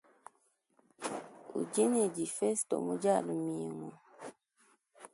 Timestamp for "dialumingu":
3.01-3.89